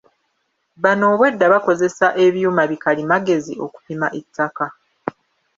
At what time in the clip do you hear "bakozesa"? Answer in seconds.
1.53-2.07